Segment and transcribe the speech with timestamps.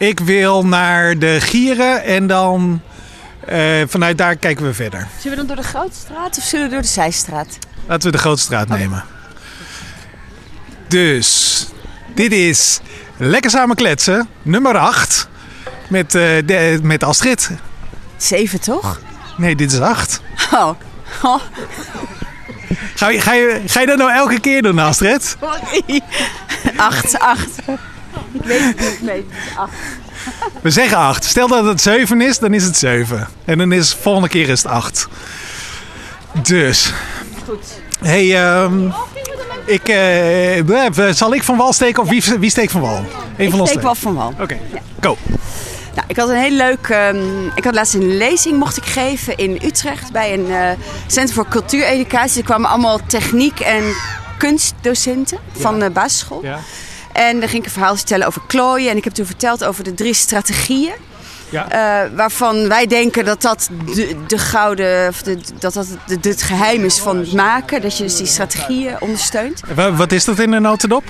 [0.00, 2.80] Ik wil naar de Gieren en dan
[3.46, 5.08] eh, vanuit daar kijken we verder.
[5.18, 7.58] Zullen we dan door de Grote Straat of zullen we door de Zijstraat?
[7.86, 9.04] Laten we de Grote Straat nemen.
[10.88, 11.66] Dus,
[12.14, 12.80] dit is
[13.16, 15.28] Lekker Samen Kletsen, nummer 8.
[15.88, 17.50] Met, eh, de, met Astrid.
[18.16, 19.00] Zeven, toch?
[19.36, 20.20] Nee, dit is 8.
[20.52, 20.70] Oh.
[21.22, 21.40] oh.
[22.94, 25.36] Ga je, ga, je, ga je dat nou elke keer doen, Astrid?
[25.40, 26.00] Sorry.
[26.76, 27.50] Acht, acht.
[28.40, 29.72] Ik weet het niet, nee, het is acht.
[30.62, 31.24] We zeggen 8.
[31.24, 33.28] Stel dat het 7 is, dan is het 7.
[33.44, 35.08] En dan is volgende keer is het 8.
[36.42, 36.92] Dus.
[37.46, 37.66] Goed.
[38.00, 38.90] Hey, ehm,
[39.64, 43.04] ik, eh, zal ik van wal steken of wie, wie steekt van wal?
[43.36, 44.34] Ik van ons steek wel van wal.
[44.40, 44.58] Oké,
[45.00, 45.16] go.
[45.94, 46.88] Nou, ik had een heel leuk.
[46.88, 50.70] ehm, ik had laatst een lezing mocht ik geven in Utrecht bij een eh,
[51.06, 52.38] Centrum voor Cultuureducatie.
[52.38, 53.82] Er kwamen allemaal techniek- en
[54.38, 56.40] kunstdocenten van de basisschool.
[56.42, 56.58] Ja.
[57.28, 58.90] En dan ging ik een verhaal vertellen over klooien.
[58.90, 60.92] En ik heb toen verteld over de drie strategieën.
[61.50, 61.70] Ja.
[61.70, 66.42] eh, waarvan wij denken dat dat de, de gouden, of de, dat dat het, het
[66.42, 67.80] geheim is van het maken.
[67.82, 69.60] Dat je dus die strategieën ondersteunt.
[69.74, 71.04] Wa- Wat is dat in een notendop?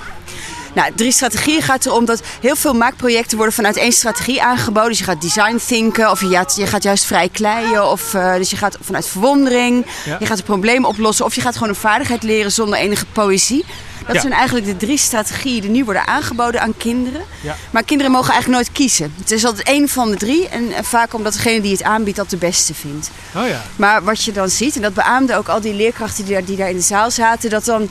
[0.73, 4.89] Nou, drie strategieën gaat erom dat heel veel maakprojecten worden vanuit één strategie aangeboden.
[4.89, 7.89] Dus je gaat design thinken of je gaat, je gaat juist vrij kleien.
[7.89, 9.85] Of, eh, dus je gaat vanuit verwondering.
[10.05, 10.17] Ja.
[10.19, 11.25] Je gaat een probleem oplossen.
[11.25, 13.65] Of je gaat gewoon een vaardigheid leren zonder enige poëzie.
[14.05, 14.21] Dat Ja.
[14.21, 17.21] zijn eigenlijk de drie strategieën die nu worden aangeboden aan kinderen.
[17.41, 17.55] Ja.
[17.71, 19.13] Maar kinderen mogen eigenlijk nooit kiezen.
[19.17, 20.47] Het is altijd één van de drie.
[20.49, 23.09] En, en vaak omdat degene die het aanbiedt dat de beste vindt.
[23.35, 23.61] Oh ja.
[23.75, 26.57] Maar wat je dan ziet, en dat beaamden ook al die leerkrachten die daar, die
[26.57, 27.89] daar in de zaal zaten, dat dan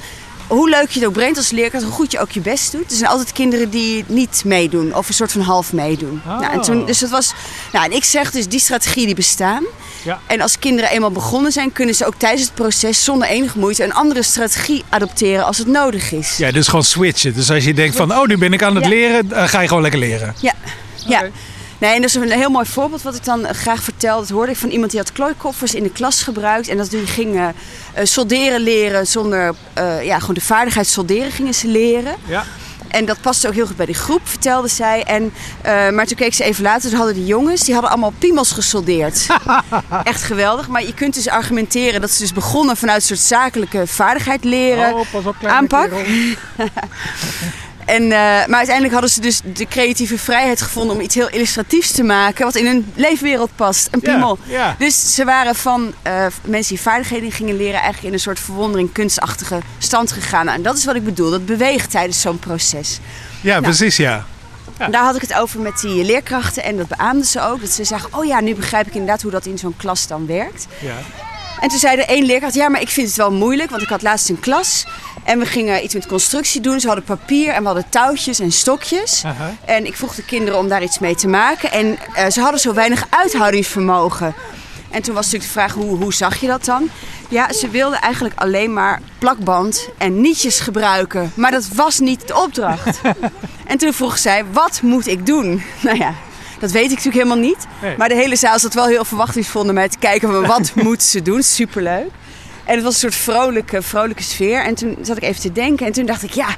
[0.51, 2.91] hoe leuk je het ook brengt als leerkracht, hoe goed je ook je best doet.
[2.91, 6.21] Er zijn altijd kinderen die niet meedoen of een soort van half meedoen.
[6.27, 6.41] Oh.
[6.41, 7.33] Nou, en toen, dus dat was,
[7.73, 9.65] nou, en ik zeg dus die strategieën die bestaan.
[10.05, 10.21] Ja.
[10.27, 13.85] En als kinderen eenmaal begonnen zijn, kunnen ze ook tijdens het proces zonder enige moeite
[13.85, 16.37] een andere strategie adopteren als het nodig is.
[16.37, 17.35] Ja, dus gewoon switchen.
[17.35, 18.91] Dus als je denkt van, oh, nu ben ik aan het Ja.
[18.91, 20.35] leren, ga je gewoon lekker leren.
[20.41, 20.53] Ja,
[21.07, 21.23] ja.
[21.81, 24.19] Nee, en dat is een heel mooi voorbeeld wat ik dan eh, graag vertel.
[24.19, 26.69] Dat hoorde ik van iemand die had klooikoffers in de klas gebruikt.
[26.69, 27.55] En dat die gingen
[27.95, 32.17] eh, solderen leren zonder, eh, ja, gewoon de vaardigheid solderen gingen ze leren.
[32.27, 32.45] Ja.
[32.89, 35.05] En dat paste ook heel goed bij de groep, vertelde zij.
[35.05, 35.33] En,
[35.95, 39.27] maar toen keek ze even later, toen hadden de jongens, die hadden allemaal piemels gesoldeerd.
[40.05, 40.69] Echt geweldig.
[40.69, 44.95] Maar je kunt dus argumenteren dat ze dus begonnen vanuit een soort zakelijke vaardigheid leren.
[44.95, 45.91] Oh, pas op, aanpak.
[47.91, 48.09] En, eh,
[48.47, 52.45] maar uiteindelijk hadden ze dus de creatieve vrijheid gevonden om iets heel illustratiefs te maken.
[52.45, 53.89] Wat in hun leefwereld past.
[53.91, 54.39] Een Ja, piemel.
[54.45, 54.75] ja.
[54.79, 58.93] Dus ze waren van eh, mensen die vaardigheden gingen leren eigenlijk in een soort verwondering,
[58.93, 60.45] kunstachtige stand gegaan.
[60.45, 61.31] Nou, en dat is wat ik bedoel.
[61.31, 62.99] Dat beweegt tijdens zo'n proces.
[63.41, 64.25] Ja, precies, ja.
[64.79, 67.61] En Daar had ik het over met die leerkrachten en dat beaamden ze ook.
[67.61, 70.27] Dat ze zagen, oh ja, nu begrijp ik inderdaad hoe dat in zo'n klas dan
[70.27, 70.67] werkt.
[70.81, 70.95] ja.
[71.61, 73.89] En toen zei er één leerkracht, ja, maar ik vind het wel moeilijk, want ik
[73.89, 74.87] had laatst een klas.
[75.25, 76.81] En we gingen iets met constructie doen.
[76.81, 79.23] Ze hadden papier en we hadden touwtjes en stokjes.
[79.65, 81.73] En ik vroeg de kinderen om daar iets mee te maken.
[81.73, 84.35] En eh, ze hadden zo weinig uithoudingsvermogen.
[84.91, 86.91] En toen was natuurlijk de vraag, hoe, hoe zag je dat dan?
[87.29, 91.33] Ja, ze wilden eigenlijk alleen maar plakband en nietjes gebruiken.
[91.35, 93.01] Maar dat was niet de opdracht.
[93.67, 95.63] en toen vroeg zij, wat moet ik doen?
[95.83, 96.15] Nou ja,
[96.59, 97.67] dat weet ik natuurlijk helemaal niet.
[97.83, 97.97] Nee.
[97.97, 100.33] Maar de hele zaal zat wel heel verwachtingsvol naar mij te kijken.
[100.33, 101.43] van Wat moet ze doen?
[101.43, 102.11] Superleuk.
[102.71, 104.65] En het was een soort vrolijke, vrolijke sfeer.
[104.65, 105.87] En toen zat ik even te denken.
[105.87, 106.57] En toen dacht ik, ja...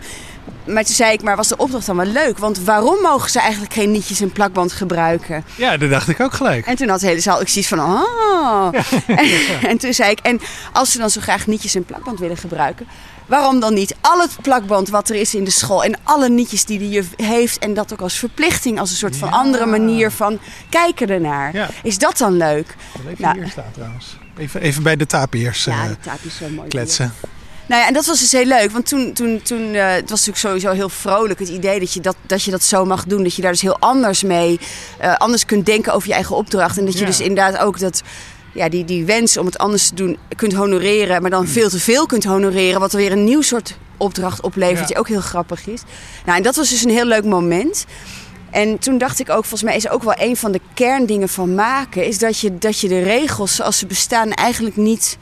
[0.67, 2.39] Maar toen zei ik, maar was de opdracht dan wel leuk?
[2.39, 5.45] Want waarom mogen ze eigenlijk geen nietjes en plakband gebruiken?
[5.57, 6.67] Ja, dat dacht ik ook gelijk.
[6.67, 8.69] En toen had de hele zaal ook zoiets van, oh.
[9.07, 9.29] En,
[9.69, 10.41] en toen zei ik, en
[10.73, 12.87] als ze dan zo graag nietjes en plakband willen gebruiken...
[13.33, 15.85] waarom dan niet al het plakband wat er is in de school...
[15.85, 17.59] en alle nietjes die de juf heeft...
[17.59, 19.35] en dat ook als verplichting, als een soort van Ja.
[19.35, 20.39] andere manier van
[20.69, 21.55] kijken ernaar.
[21.55, 21.69] Ja.
[21.83, 22.77] Is dat dan leuk?
[22.99, 23.39] Even Nou.
[23.39, 24.17] hier staat trouwens.
[24.37, 26.69] Even, even bij de tapiers eh, Ja, die taap is zo mooi.
[26.69, 27.15] kletsen.
[27.67, 28.71] Nou ja, en dat was dus heel leuk.
[28.71, 32.01] Want toen, toen, toen eh, het was natuurlijk sowieso heel vrolijk het idee dat je
[32.01, 33.23] dat, dat je dat zo mag doen.
[33.23, 34.61] Dat je daar dus heel anders mee,
[34.99, 36.79] eh, anders kunt denken over je eigen opdracht.
[36.79, 37.07] En dat je Ja.
[37.07, 38.03] dus inderdaad ook dat,
[38.53, 41.21] ja, die, die wens om het anders te doen kunt honoreren.
[41.23, 42.81] Maar dan veel te veel kunt honoreren.
[42.81, 44.79] Wat weer een nieuw soort opdracht oplevert.
[44.79, 44.87] Ja.
[44.87, 45.83] Die ook heel grappig is.
[46.25, 47.85] Nou, en dat was dus een heel leuk moment.
[48.51, 51.55] En toen dacht ik ook, volgens mij is ook wel een van de kerndingen van
[51.55, 52.07] maken...
[52.07, 55.19] is dat je, dat je de regels zoals ze bestaan eigenlijk niet...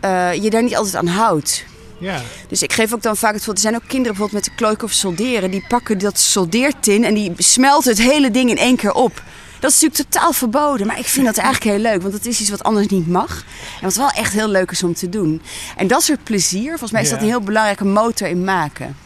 [0.00, 1.64] eh, je daar niet altijd aan houdt.
[1.98, 2.20] Ja.
[2.48, 3.64] Dus ik geef ook dan vaak het voorbeeld.
[3.64, 5.50] Er zijn ook kinderen bijvoorbeeld met de klooikoffers solderen.
[5.50, 9.22] Die pakken dat soldeertin en die smelten het hele ding in één keer op.
[9.60, 10.86] Dat is natuurlijk totaal verboden.
[10.86, 12.00] Maar ik vind dat eigenlijk heel leuk.
[12.02, 13.44] Want dat is iets wat anders niet mag.
[13.76, 15.42] En wat wel echt heel leuk is om te doen.
[15.76, 18.96] En dat soort plezier, volgens mij is dat een heel belangrijke motor in maken.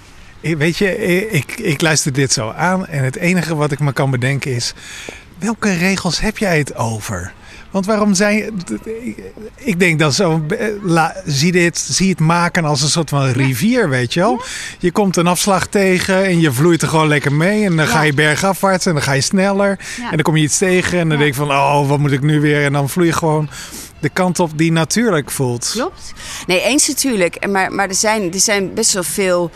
[0.41, 0.99] Ik- Weet je,
[1.31, 4.75] ik, ik luister dit zo aan en het enige wat ik me kan bedenken is...
[5.39, 7.33] welke regels heb jij het over?
[7.75, 8.63] Want waarom zijn.
[9.55, 10.43] Ik denk dat zo.
[11.27, 14.43] Zie, dit, zie het maken als een soort van rivier, weet je wel?
[14.79, 17.65] Je komt een afslag tegen en je vloeit er gewoon lekker mee.
[17.65, 19.79] En dan ga je bergafwaarts en dan ga je sneller.
[19.99, 22.23] En dan kom je iets tegen en dan denk je van: oh, wat moet ik
[22.23, 22.65] nu weer?
[22.65, 23.49] En dan vloei je gewoon
[24.01, 25.71] de kant op die natuurlijk voelt.
[25.73, 26.13] Klopt.
[26.47, 27.47] Nee, eens natuurlijk.
[27.47, 29.51] Maar, maar er, zijn, er zijn best wel veel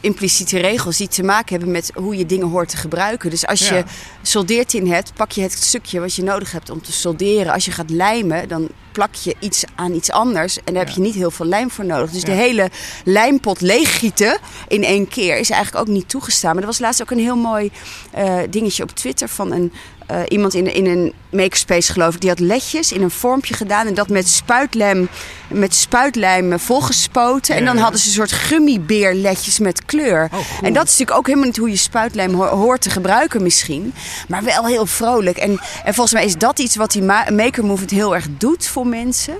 [0.00, 3.30] impliciete regels die te maken hebben met hoe je dingen hoort te gebruiken.
[3.30, 3.84] Dus als je
[4.22, 7.52] soldeert in hebt, pak je het stukje wat je nodig hebt om te solderen.
[7.52, 11.00] Als je gaat lijmen, dan plak je iets aan iets anders en daar heb je
[11.00, 12.10] niet heel veel lijm voor nodig.
[12.10, 12.70] Dus de hele
[13.04, 16.52] lijmpot leeggieten in één keer is eigenlijk ook niet toegestaan.
[16.52, 17.70] Maar er was laatst ook een heel mooi
[18.18, 19.72] uh, dingetje op Twitter van een
[20.10, 23.86] uh, iemand in, in een makerspace, geloof ik, die had ledjes in een vormpje gedaan
[23.86, 25.08] en dat met spuitlijm,
[25.48, 27.56] met spuitlijm volgespoten.
[27.56, 30.28] en dan hadden ze een soort gummibeerledjes met kleur.
[30.32, 33.94] Oh, en dat is natuurlijk ook helemaal niet hoe je spuitlijm hoort te gebruiken misschien.
[34.28, 35.36] Maar wel heel vrolijk.
[35.36, 35.50] En,
[35.84, 39.36] en volgens mij is dat iets wat die maker movement heel erg doet voor mensen.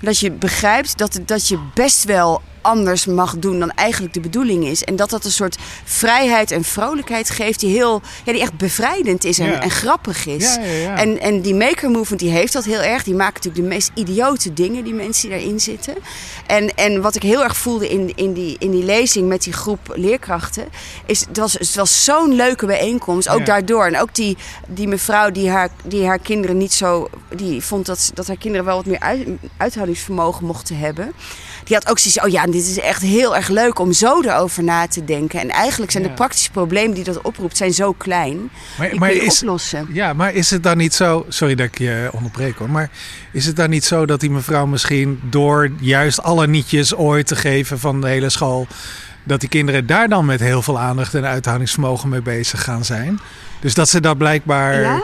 [0.00, 4.64] Dat je begrijpt dat, dat je best wel anders mag doen dan eigenlijk de bedoeling
[4.64, 4.84] is.
[4.84, 9.24] En dat dat een soort vrijheid en vrolijkheid geeft die, heel, ja, die echt bevrijdend
[9.24, 10.54] is en, en grappig is.
[10.54, 13.02] Ja, en, en die maker movement die heeft dat heel erg.
[13.02, 15.94] Die maakt natuurlijk de meest idiote dingen, die mensen die daarin zitten.
[16.46, 19.52] En, en wat ik heel erg voelde in, in, die, in die lezing met die
[19.52, 20.68] groep leerkrachten,
[21.06, 23.28] is het was, het was zo'n leuke bijeenkomst.
[23.28, 23.86] Ook daardoor.
[23.86, 27.08] En ook die, die mevrouw die haar, die haar kinderen niet zo.
[27.36, 29.26] die vond dat, dat haar kinderen wel wat meer uit,
[29.56, 31.12] uithoudingsvermogen mochten hebben
[31.68, 34.64] die had ook zoiets oh ja, dit is echt heel erg leuk om zo erover
[34.64, 35.40] na te denken.
[35.40, 38.50] En eigenlijk zijn de praktische problemen die dat oproept, zijn zo klein.
[38.78, 39.88] Maar, die maar is, oplossen.
[39.92, 42.90] Ja, maar is het dan niet zo, sorry dat ik je onderbreek hoor, maar
[43.32, 47.36] is het dan niet zo dat die mevrouw misschien door juist alle nietjes ooit te
[47.36, 48.66] geven van de hele school,
[49.24, 53.20] dat die kinderen daar dan met heel veel aandacht en uithoudingsvermogen mee bezig gaan zijn?
[53.60, 55.02] Dus dat ze daar blijkbaar,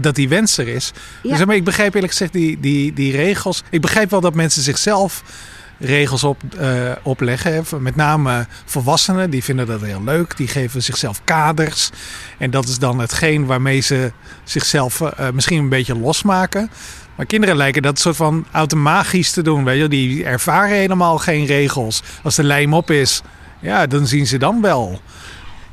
[0.00, 0.92] dat die wens er is.
[1.22, 3.62] Dus maar ik begrijp eerlijk gezegd die, die, die regels.
[3.70, 5.22] Ik begrijp wel dat mensen zichzelf
[5.78, 7.64] regels op, uh, opleggen.
[7.78, 10.36] Met name volwassenen, die vinden dat heel leuk.
[10.36, 11.90] Die geven zichzelf kaders.
[12.38, 14.12] En dat is dan hetgeen waarmee ze
[14.44, 16.70] zichzelf uh, misschien een beetje losmaken.
[17.16, 19.64] Maar kinderen lijken dat soort van automatisch te doen.
[19.64, 19.88] Weet je?
[19.88, 22.02] Die ervaren helemaal geen regels.
[22.22, 23.22] Als de lijm op is,
[23.60, 25.00] ja, dan zien ze dan wel.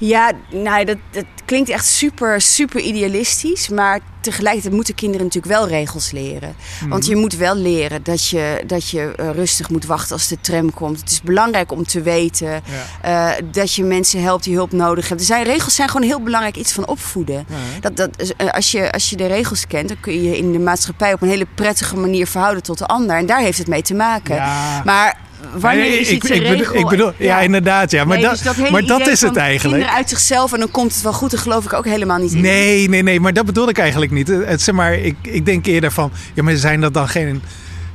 [0.06, 3.70] Ja, nou, dat, dat klinkt echt super, super idealistisch.
[3.70, 6.56] Maar tegelijkertijd moeten kinderen natuurlijk wel regels leren.
[6.90, 7.12] Want mhm.
[7.12, 10.74] je moet wel leren dat je, dat je uh, rustig moet wachten als de tram
[10.74, 11.00] komt.
[11.00, 12.64] Het is belangrijk om te weten
[13.06, 15.28] uh, dat je mensen helpt die hulp nodig hebben.
[15.28, 17.48] Er zijn, regels zijn gewoon heel belangrijk iets van opvoeden.
[17.80, 20.52] Dat, dat, uh, als, je, als je de regels kent, dan kun je je in
[20.52, 23.18] de maatschappij op een hele prettige manier verhouden tot de ander.
[23.18, 24.36] En daar heeft het mee te maken.
[24.36, 24.82] Ja.
[24.86, 25.18] Maar
[25.56, 27.40] wanneer is iets ik, ik, bedoel, ik bedoel, ja.
[27.40, 28.04] inderdaad, ja.
[28.04, 29.78] Maar, dus dat, maar dat is het eigenlijk.
[29.78, 32.34] Kinderen uit zichzelf en dan komt het wel goed, daar geloof ik ook helemaal niet
[32.34, 32.42] in.
[32.42, 34.28] Nee, nee, nee, maar dat bedoel ik eigenlijk niet.
[34.28, 37.42] Het, zeg maar, ik, ik denk eerder van, ja, maar zijn dat dan geen...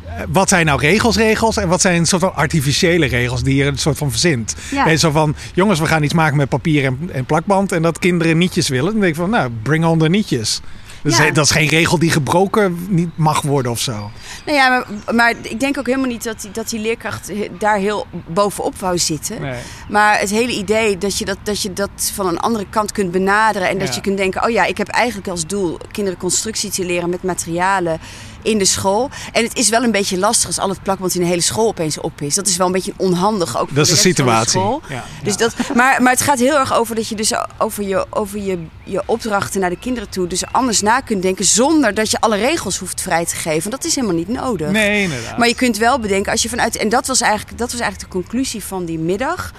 [0.06, 1.56] Eh, wat zijn nou regels, regels?
[1.56, 4.54] En wat zijn een soort van artificiële regels die je een soort van verzint?
[4.70, 4.96] Ja.
[4.96, 7.72] zo van, jongens, we gaan iets maken met papier en, en plakband.
[7.72, 8.90] En dat kinderen nietjes willen.
[8.92, 10.60] Dan denk ik van, nou, bring on de nietjes.
[11.02, 14.10] Dat is geen regel die gebroken niet mag worden of zo.
[14.46, 17.78] Nou ja, maar, maar ik denk ook helemaal niet dat die, dat die leerkracht daar
[17.78, 19.40] heel bovenop wou zitten.
[19.40, 19.60] Nee.
[19.88, 23.10] Maar het hele idee dat je dat, dat je dat van een andere kant kunt
[23.10, 23.68] benaderen.
[23.68, 26.84] En dat je kunt denken, oh ja, ik heb eigenlijk als doel kinderen constructie te
[26.84, 28.00] leren met materialen
[28.42, 29.10] in de school.
[29.32, 31.68] En het is wel een beetje lastig als al het plakband in de hele school
[31.68, 32.34] opeens op is.
[32.34, 33.74] Dat is wel een beetje onhandig ook.
[33.74, 34.60] Dat is de situatie.
[34.88, 38.06] Ja, dus Dat, maar, maar het gaat heel erg over dat je dus over, je,
[38.10, 42.10] over je, je opdrachten naar de kinderen toe dus anders na kunt denken zonder dat
[42.10, 43.70] je alle regels hoeft vrij te geven.
[43.70, 44.70] Dat is helemaal niet nodig.
[44.70, 45.38] Nee, inderdaad.
[45.38, 46.76] Maar je kunt wel bedenken als je vanuit.
[46.76, 49.52] En dat was eigenlijk, dat was eigenlijk de conclusie van die middag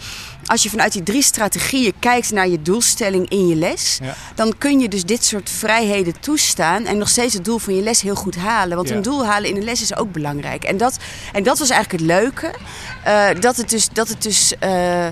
[0.50, 4.00] als je vanuit die drie strategieën kijkt naar je doelstelling in je les,
[4.36, 7.82] dan kun je dus dit soort vrijheden toestaan en nog steeds het doel van je
[7.82, 8.76] les heel goed halen.
[8.76, 10.64] Want een doel halen in een les is ook belangrijk.
[10.64, 10.98] En dat,
[11.34, 12.54] en dat was eigenlijk het leuke.
[13.08, 13.90] Uh, dat het dus.
[13.90, 15.08] Dat het dus uh,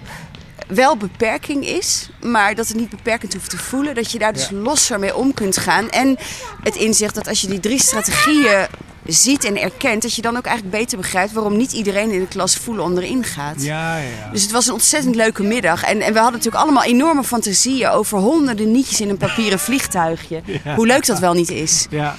[0.67, 3.95] wel beperking is, maar dat het niet beperkend hoeft te voelen.
[3.95, 5.89] Dat je daar dus losser mee om kunt gaan.
[5.89, 6.17] En
[6.63, 8.67] het inzicht dat als je die drie strategieën
[9.05, 12.27] ziet en erkent, dat je dan ook eigenlijk beter begrijpt waarom niet iedereen in de
[12.27, 13.63] klas voelen om erin gaat.
[13.63, 15.83] Ja, ja, Dus het was een ontzettend leuke middag.
[15.83, 20.41] En, en we hadden natuurlijk allemaal enorme fantasieën over honderden nietjes in een papieren vliegtuigje.
[20.75, 21.87] Hoe leuk dat wel niet is.
[21.89, 22.15] Ja,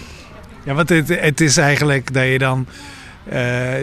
[0.64, 2.66] ja want het, het is eigenlijk dat je dan.
[3.32, 3.34] Uh,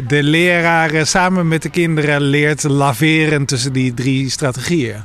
[0.08, 5.04] de leraren samen met de kinderen leert laveren tussen die drie strategieën.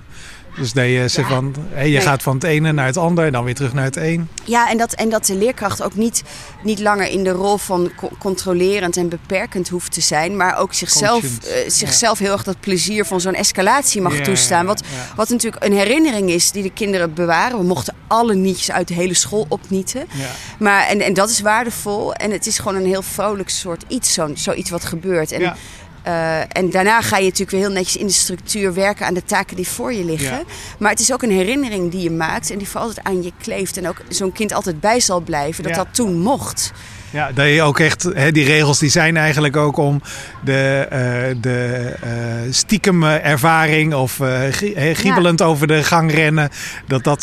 [0.56, 2.00] Dus dat je, ze van, hey, je Nee.
[2.06, 4.28] gaat van het ene naar het andere en dan weer terug naar het een.
[4.44, 6.22] Ja, en dat, en dat de leerkracht ook niet,
[6.62, 10.74] niet langer in de rol van co- controlerend en beperkend hoeft te zijn, maar ook
[10.74, 14.66] zichzelf, eh, zichzelf heel erg dat plezier van zo'n escalatie mag Ja, toestaan.
[14.66, 14.82] Wat,
[15.16, 17.58] wat natuurlijk een herinnering is die de kinderen bewaren.
[17.58, 20.04] We mochten alle nietjes uit de hele school opnieten.
[20.14, 20.26] Ja.
[20.58, 22.14] Maar, en, en dat is waardevol.
[22.14, 25.32] En het is gewoon een heel vrolijk soort iets, zo, zoiets wat gebeurt.
[25.32, 25.54] En,
[26.02, 29.24] Eh, en daarna ga je natuurlijk weer heel netjes in de structuur werken aan de
[29.24, 30.36] taken die voor je liggen.
[30.38, 30.42] Ja.
[30.78, 33.32] Maar het is ook een herinnering die je maakt en die voor altijd aan je
[33.42, 33.76] kleeft.
[33.76, 35.84] En ook zo'n kind altijd bij zal blijven dat Ja.
[35.84, 36.72] dat toen mocht.
[37.12, 40.02] Ja, dat je ook echt, hè, die regels die zijn eigenlijk ook om
[40.44, 42.10] de, eh, de eh,
[42.50, 46.48] stiekem eh, ervaring of hè, giebelend over de gang rennen,
[46.86, 47.22] dat dat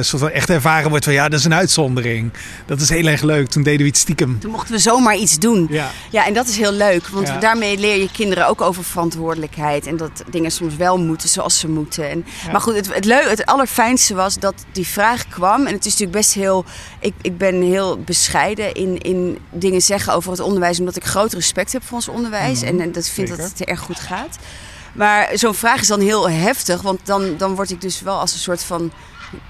[0.00, 2.32] soort van echt ervaren wordt van ja, dat is een uitzondering.
[2.66, 3.48] Dat is heel erg leuk.
[3.48, 4.38] Toen deden we iets stiekem.
[4.38, 5.66] Toen mochten we zomaar iets doen.
[5.70, 7.38] Ja, Ja, en dat is heel leuk, want Ja.
[7.38, 11.68] daarmee leer je kinderen ook over verantwoordelijkheid en dat dingen soms wel moeten zoals ze
[11.68, 12.10] moeten.
[12.10, 12.52] En, Ja.
[12.52, 15.90] Maar goed, het, het, leu- het allerfijnste was dat die vraag kwam en het is
[15.92, 16.64] natuurlijk best heel,
[17.06, 21.32] ik, ik ben heel bescheiden in, in dingen zeggen over het onderwijs, omdat ik groot
[21.32, 23.42] respect heb voor ons onderwijs Mhm, en, en dat vind zeker.
[23.42, 24.36] dat het erg goed gaat.
[24.92, 28.32] Maar zo'n vraag is dan heel heftig, want dan, dan word ik dus wel als
[28.32, 28.92] een soort van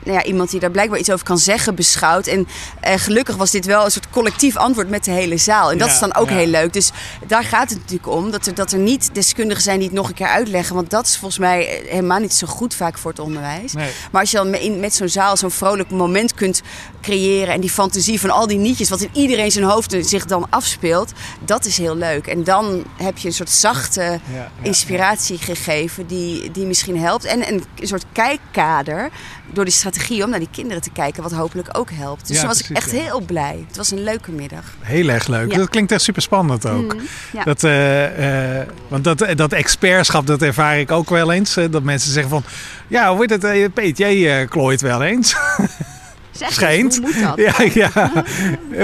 [0.05, 2.27] nou ja, iemand die daar blijkbaar iets over kan zeggen beschouwd.
[2.27, 2.49] En
[2.81, 5.71] eh, gelukkig was dit wel een soort collectief antwoord met de hele zaal.
[5.71, 6.35] En dat Ja, is dan ook ja.
[6.37, 6.73] heel leuk.
[6.73, 6.91] Dus
[7.27, 8.31] daar gaat het natuurlijk om.
[8.31, 10.75] Dat er, dat er niet deskundigen zijn die het nog een keer uitleggen.
[10.75, 13.73] Want dat is volgens mij eh, helemaal niet zo goed vaak voor het onderwijs.
[13.73, 13.91] nee.
[14.13, 16.63] Maar als je dan me- in- met zo'n zaal zo'n vrolijk moment kunt
[17.03, 17.55] creëren.
[17.55, 21.13] En die fantasie van al die nietjes, wat in iedereen zijn hoofd zich dan afspeelt.
[21.41, 22.27] Dat is heel leuk.
[22.27, 24.21] En dan heb je een soort zachte
[24.63, 27.25] inspiratie gegeven die, die misschien helpt.
[27.25, 29.11] En een soort kijkkader
[29.53, 32.27] door die strategie om naar die kinderen te kijken, wat hopelijk ook helpt.
[32.27, 32.99] Dus Ja, toen was ik echt ja.
[32.99, 33.65] heel blij.
[33.69, 34.65] Het was een leuke middag.
[34.81, 35.51] Heel erg leuk.
[35.53, 35.59] Ja.
[35.59, 36.95] Dat klinkt echt super spannend ook.
[36.95, 37.01] Mm,
[37.33, 37.45] ja.
[37.45, 41.55] Dat, eh, want dat, dat expertschap, dat ervaar ik ook wel eens.
[41.71, 42.45] dat mensen zeggen van,
[42.89, 45.37] ja, hoe heet het, eh, Peet, jij klooit wel eens.
[46.37, 46.97] Zeg, schijnt.
[46.97, 47.37] Hoe moet dat?
[47.75, 48.13] ja, ja.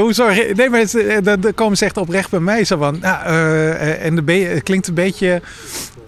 [0.00, 0.52] hoe zorg je...
[0.56, 2.64] Nee, maar eh, dan komen ze echt oprecht bij mij.
[2.64, 5.42] Zo van, nou, eh, eh, en de het klinkt een beetje...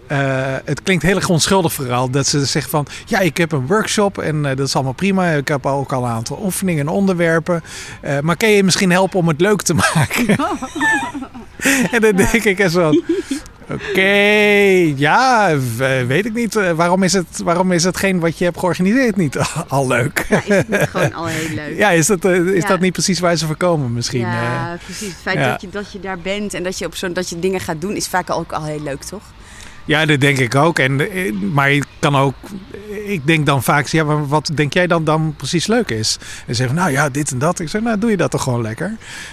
[0.06, 0.18] eh,
[0.64, 2.10] het klinkt heel erg onschuldig vooral.
[2.10, 5.30] Dat ze zeggen van, ja, ik heb een workshop en eh, dat is allemaal prima.
[5.30, 7.62] Ik heb ook al een aantal oefeningen en onderwerpen.
[8.00, 10.26] Eh, maar kan je misschien helpen om het leuk te maken?
[11.94, 12.92] en dan denk ik echt zo...
[13.74, 15.56] Oké, ja,
[16.06, 16.56] weet ik niet.
[16.56, 19.38] Eh, Waarom is, het, waarom is hetgeen wat je hebt georganiseerd niet
[19.68, 20.26] al leuk?
[20.28, 21.76] Ja, is het niet gewoon al heel leuk?
[21.82, 22.68] Ja, is, dat, eh, is Ja.
[22.68, 24.20] dat niet precies waar ze voor komen misschien?
[24.20, 24.78] Ja, eh?
[24.84, 25.08] precies.
[25.08, 25.50] Het feit ja.
[25.50, 27.80] dat, je, dat je daar bent en dat je, op zo'n dat je dingen gaat
[27.80, 29.22] doen, is vaak ook al heel leuk, toch?
[29.84, 30.78] Ja, dat denk ik ook.
[30.78, 32.34] En, eh, maar je kan ook...
[33.06, 36.16] Ik denk dan vaak, ja, maar wat denk jij dan, dan precies leuk is?
[36.20, 37.58] En ze zeggen, nou ja, dit en dat.
[37.60, 38.86] Ik zeg, nou doe je dat toch gewoon lekker?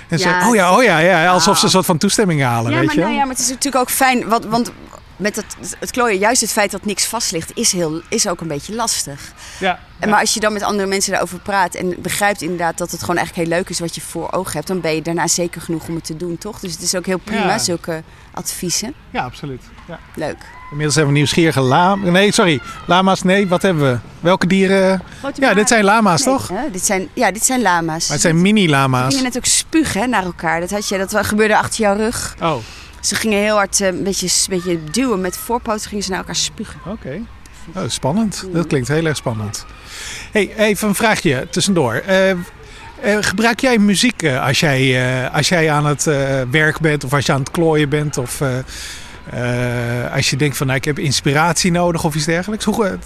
[0.07, 0.31] En ze Ja.
[0.31, 1.27] zeggen, oh ja, oh ja, ja.
[1.27, 1.63] Alsof ze Ah.
[1.63, 3.83] een soort van toestemming halen, ja, weet maar, je nou, ja, maar het is natuurlijk
[3.83, 4.71] ook fijn, want, want
[5.21, 8.41] met het, het klooien, juist het feit dat niks vast ligt, is, heel, is ook
[8.41, 9.31] een beetje lastig.
[9.59, 12.91] Ja, En Maar als je dan met andere mensen daarover praat en begrijpt inderdaad dat
[12.91, 15.27] het gewoon eigenlijk heel leuk is wat je voor ogen hebt, dan ben je daarna
[15.27, 16.59] zeker genoeg om het te doen, toch?
[16.59, 17.57] Dus het is ook heel prima, Ja.
[17.57, 18.93] zulke adviezen.
[19.09, 19.61] ja, absoluut.
[19.87, 19.99] Ja.
[20.15, 20.37] Leuk.
[20.69, 22.09] Inmiddels hebben we nieuwsgierige lama's.
[22.11, 22.59] Nee, sorry.
[22.87, 23.97] Lama's, nee, wat hebben we?
[24.19, 25.01] Welke dieren?
[25.35, 26.49] Ja, dit zijn lama's, Nee, toch?
[26.49, 26.71] Maar hè?
[26.71, 28.07] Dit zijn, ja, dit zijn lama's.
[28.09, 29.03] het zijn mini-lama's.
[29.03, 30.59] Ze gingen net ook spugen hè, naar elkaar.
[30.59, 32.35] Dat, had je, dat gebeurde achter jouw rug.
[32.41, 32.55] Oh,
[33.01, 36.19] Ze gingen heel hard eh, een, beetje, een beetje duwen met voorpoten, gingen ze naar
[36.19, 36.79] elkaar spugen.
[36.85, 37.21] oké.
[37.75, 38.47] Oh, spannend.
[38.53, 39.65] Dat klinkt heel erg spannend.
[40.31, 41.93] Hey, even een vraagje tussendoor.
[41.93, 42.35] Eh,
[43.19, 46.03] gebruik jij muziek als, jij, als jij aan het
[46.51, 48.17] werk bent of als je aan het klooien bent?
[48.17, 48.41] Of
[50.13, 52.65] als je denkt van nou, ik heb inspiratie nodig of iets dergelijks?
[52.65, 52.97] Hoe,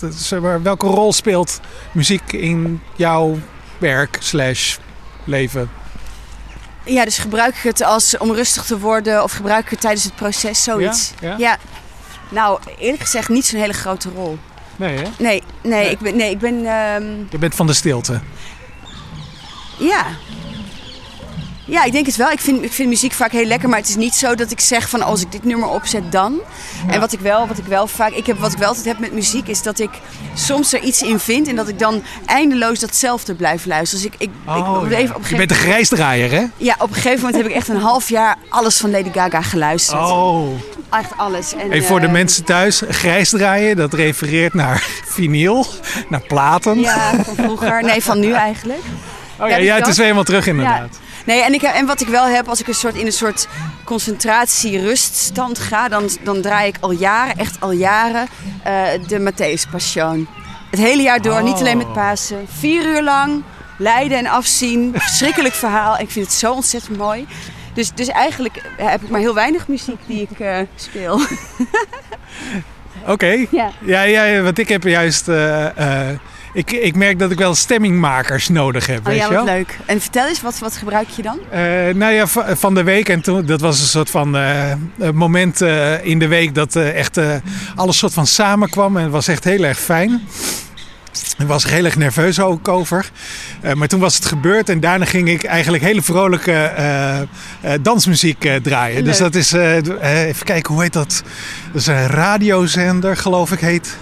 [0.64, 1.60] welke rol speelt
[1.92, 3.40] muziek in jouw
[3.78, 4.78] werk slash
[5.24, 5.70] leven?
[6.86, 10.04] Ja, dus gebruik ik het als om rustig te worden of gebruik ik het tijdens
[10.04, 11.12] het proces, zoiets.
[11.20, 11.36] Ja?
[11.38, 11.58] Ja?
[12.30, 14.38] Nou, eerlijk gezegd niet zo'n hele grote rol.
[14.76, 15.04] Nee, hè?
[15.04, 15.90] Nee, nee, Nee.
[15.90, 18.22] ik ben, nee, ik ben ehm, Je bent van de stilte.
[19.80, 20.06] ja.
[21.66, 22.32] Ja, ik denk het wel.
[22.32, 24.60] Ik vind, ik vind muziek vaak heel lekker, maar het is niet zo dat ik
[24.60, 26.40] zeg van als ik dit nummer opzet dan.
[26.88, 29.00] En wat ik wel, wat ik wel vaak, ik heb wat ik wel altijd heb
[29.00, 29.90] met muziek is dat ik
[30.34, 34.04] soms er iets in vind en dat ik dan eindeloos datzelfde blijf luisteren.
[34.04, 34.98] Dus ik, ik, ik Oh, op, ja.
[34.98, 36.46] even, op, Je bent een grijsdraaier, hè?
[36.58, 39.42] ja, op een gegeven moment heb ik echt een half jaar alles van Lady Gaga
[39.42, 40.02] geluisterd.
[40.02, 40.48] Oh.
[40.90, 41.54] Echt alles.
[41.54, 45.66] En, Hey, voor de eh, mensen thuis, grijs draaien, dat refereert naar vinyl,
[46.10, 46.80] naar platen.
[46.80, 47.84] Ja, van vroeger.
[47.84, 48.82] Nee, van nu eigenlijk.
[49.40, 51.00] oh ja, ja, het is weer helemaal terug inderdaad.
[51.26, 53.48] Nee, en, ik, en wat ik wel heb, als ik een soort, in een soort
[53.84, 58.28] concentratie-ruststand ga, dan, dan draai ik al jaren, echt al jaren,
[58.64, 60.28] eh, de Matthäus Passion.
[60.72, 61.94] Het hele jaar door, niet alleen met Oh.
[61.94, 62.46] Pasen.
[62.60, 63.44] Vier uur lang,
[63.78, 64.94] lijden en afzien.
[64.96, 65.98] Verschrikkelijk verhaal.
[66.00, 67.28] Ik vind het zo ontzettend mooi.
[67.74, 71.22] Dus, dus eigenlijk heb ik maar heel weinig muziek die ik eh, speel.
[73.14, 73.46] Oké.
[73.52, 73.72] Ja.
[73.82, 75.28] Ja, ja, want ik heb juist...
[75.28, 76.10] eh,
[76.56, 79.78] ik, ik merk dat ik wel stemmingmakers nodig heb, Oh weet ja, je wat leuk.
[79.86, 81.40] En vertel eens, wat, wat gebruik je dan?
[81.50, 81.60] Eh,
[81.96, 83.10] nou ja, va- van de week.
[83.10, 84.74] En toen, dat was een soort van eh,
[85.14, 87.20] moment eh, in de week dat echt
[87.76, 88.98] alles soort van samenkwam.
[88.98, 90.22] En het was echt heel erg fijn.
[91.38, 93.10] Ik was er heel erg nerveus ook over.
[93.76, 96.72] Maar toen was het gebeurd en daarna ging ik eigenlijk hele vrolijke
[97.82, 99.04] dansmuziek draaien.
[99.04, 101.24] Dus dat is, even kijken, hoe heet dat?
[101.72, 103.98] Dat is een radiozender, geloof ik, heet.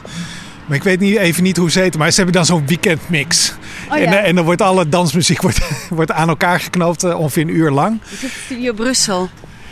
[0.66, 1.98] Maar ik weet niet, even niet hoe ze heet.
[1.98, 3.54] Maar ze hebben dan zo'n weekendmix.
[3.90, 4.18] Oh en, ja.
[4.18, 7.72] eh, en dan wordt alle dansmuziek wordt, wordt aan elkaar geknoopt, eh, ongeveer een uur
[7.72, 8.00] lang.
[8.12, 9.30] Is het Studio Brussel?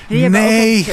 [0.07, 0.87] Die Nee.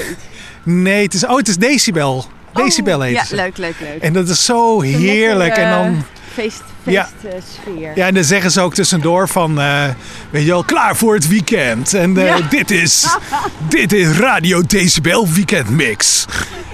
[0.63, 2.25] Nee, het is, oh, het is Decibel.
[2.55, 3.35] Decibel Oh, heet Ja, ze.
[3.35, 4.03] leuk, leuk, leuk.
[4.03, 5.57] En dat is zo heerlijk.
[5.57, 6.05] En dan,
[6.39, 7.09] Feest, Ja.
[7.21, 7.93] feest eh, sfeer.
[7.95, 9.85] ja, en dan zeggen ze ook tussendoor van, eh,
[10.31, 11.95] weet je wel, klaar voor het weekend.
[11.95, 12.39] En eh, Ja.
[12.51, 13.07] dit, is,
[13.69, 16.27] dit is Radio Decibel Weekend Mix.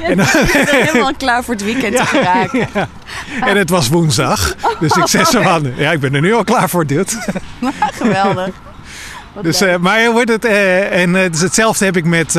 [0.03, 0.27] En, dan-
[0.67, 2.69] Helemaal klaar voor het weekend te geraken.
[2.75, 2.89] ja.
[3.41, 4.55] en het was woensdag.
[4.81, 7.17] Dus ik zeg zo van, ja, ik ben er nu al klaar voor dit.
[8.01, 8.49] Geweldig.
[9.35, 12.39] Wat Dus, eh, maar wordt het, eh, en eh, dus hetzelfde heb ik met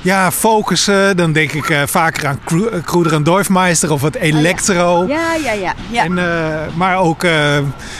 [0.00, 1.16] ja, focussen.
[1.16, 5.04] Dan denk ik vaker aan Kru- Kruder en Dorfmeister of wat electro.
[5.08, 5.74] ja, ja, ja.
[5.90, 6.04] ja.
[6.04, 6.18] En,
[6.74, 7.26] maar ook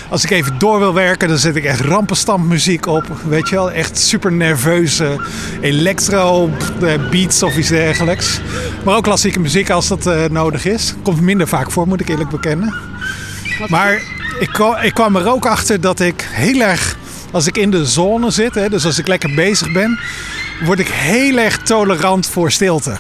[0.08, 3.04] als ik even door wil werken, dan zet ik echt rampenstampmuziek op.
[3.28, 5.20] Weet je wel, echt super nerveuze
[5.60, 6.50] electro
[7.10, 8.40] beats of iets dergelijks.
[8.84, 10.94] Maar ook klassieke muziek als dat nodig is.
[11.02, 12.74] Komt minder vaak voor, moet ik eerlijk bekennen.
[13.58, 13.92] Wat Maar
[14.40, 16.96] ik, ik kwam er ook achter dat ik heel erg,
[17.34, 20.00] als ik in de zone zit, hè, dus als ik lekker bezig ben,
[20.64, 22.96] word ik heel erg tolerant voor stilte.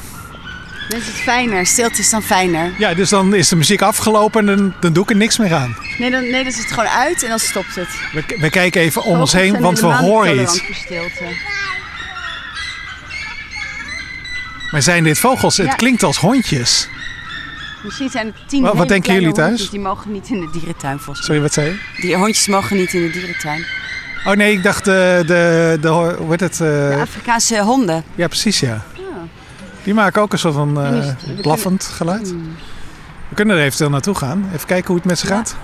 [0.88, 1.66] Dan is het fijner.
[1.66, 2.72] Stilte is dan fijner.
[2.78, 5.54] Ja, dus dan is de muziek afgelopen en dan, dan doe ik er niks meer
[5.54, 5.76] aan.
[5.98, 7.88] Nee, dan, nee, dan is het gewoon uit en dan stopt het.
[8.12, 10.66] We, we kijken even om ons Vogels heen, want we horen tolerant iets.
[10.66, 11.24] voor stilte.
[14.70, 15.56] Maar zijn dit vogels?
[15.56, 16.88] Het klinkt als hondjes.
[17.84, 19.48] Misschien zijn het tien Wat- wat denken jullie thuis?
[19.48, 21.36] hondjes, Die mogen niet in de dierentuin volgens mij.
[21.36, 22.00] Sorry, wat zei je?
[22.00, 23.64] Die hondjes mogen niet in de dierentuin.
[24.26, 26.52] Oh nee, ik dacht de, de, de hoe heet het?
[26.52, 28.04] eh, De Afrikaanse honden.
[28.14, 28.72] ja, precies ja.
[28.96, 29.00] Ah.
[29.82, 31.08] Die maken ook een soort van eh,
[31.40, 32.28] blaffend geluid.
[32.28, 32.56] Hmm.
[33.28, 34.48] We kunnen er eventueel naartoe gaan.
[34.54, 35.56] Even kijken hoe het met ze gaat.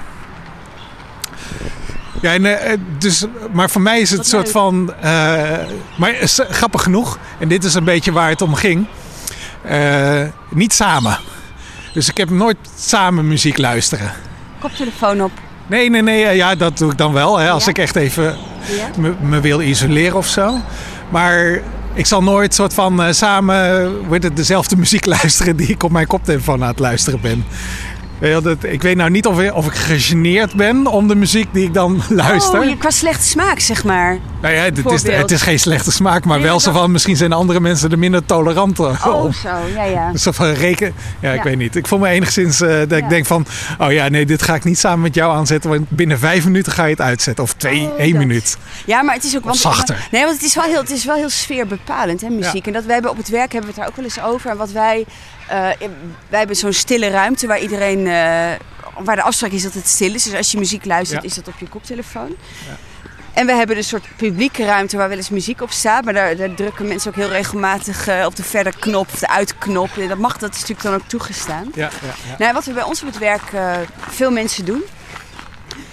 [2.20, 4.52] Ja, en, eh, dus, maar voor mij is het een soort leuk.
[4.52, 4.92] van...
[5.00, 5.58] eh,
[5.96, 6.14] maar
[6.50, 8.86] grappig genoeg, en dit is een beetje waar het om ging.
[9.62, 11.18] eh, niet samen.
[11.94, 14.12] Dus ik heb nooit samen muziek luisteren.
[14.60, 15.30] Koptelefoon op.
[15.66, 16.24] Nee, nee, nee.
[16.24, 17.38] eh, Ja, dat doe ik dan wel.
[17.38, 17.70] Hè, als Ja?
[17.70, 18.36] ik echt even
[19.20, 20.54] Me, wil isoleren of zo.
[21.08, 21.60] Maar
[21.94, 25.90] ik zal nooit soort van eh, samen wordt het dezelfde muziek luisteren die ik op
[25.90, 27.44] mijn koptelefoon aan het luisteren ben.
[28.20, 31.74] Wel, Ik weet nou niet of, of ik gegeneerd ben om de muziek die ik
[31.74, 32.60] dan luister.
[32.60, 34.18] Oh, je, qua slechte smaak, zeg maar.
[34.42, 37.16] nou ja, het, is, het is geen slechte smaak, maar Nee, wel zo van misschien
[37.16, 38.96] zijn andere mensen er minder tolerant op.
[39.06, 39.48] Oh, zo.
[39.74, 40.16] Ja, ja.
[40.16, 40.92] Zo van reken.
[41.20, 41.42] Ja, ik Ja.
[41.44, 41.76] weet niet.
[41.76, 42.96] Ik voel me enigszins eh, dat Ja.
[42.96, 43.46] ik denk van.
[43.78, 45.70] Oh ja, nee, dit ga ik niet samen met jou aanzetten.
[45.70, 47.44] Want binnen vijf minuten ga je het uitzetten.
[47.44, 48.18] Of twee, Oh, één dat.
[48.26, 48.56] minuut.
[48.86, 49.44] Ja, maar het is ook...
[49.44, 50.08] Want, zachter.
[50.10, 52.66] Nee, want het is wel heel, het is wel heel sfeerbepalend, hè, muziek.
[52.66, 54.50] En dat wij hebben op het werk hebben we het daar ook wel eens over.
[54.50, 55.04] En wat wij...
[55.50, 55.88] eh,
[56.28, 57.98] wij hebben zo'n stille ruimte waar iedereen...
[58.06, 58.50] eh,
[59.04, 60.22] waar de afspraak is dat het stil is.
[60.22, 61.28] Dus als je muziek luistert, Ja.
[61.28, 62.36] is dat op je koptelefoon.
[63.32, 66.04] En we hebben een soort publieke ruimte waar wel eens muziek op staat.
[66.04, 69.28] Maar daar, daar drukken mensen ook heel regelmatig eh, op de verder knop of de
[69.28, 69.90] uitknop.
[69.98, 71.70] En dat mag, dat is natuurlijk dan ook toegestaan.
[71.74, 72.34] Ja, ja, ja.
[72.38, 73.42] Nou, wat we bij ons op het werk
[74.08, 74.82] veel mensen doen,